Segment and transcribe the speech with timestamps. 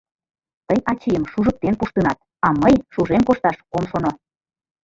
[0.67, 4.11] —Тый ачийым шужыктен пуштынат, а мый шужен кошташ ом шоно.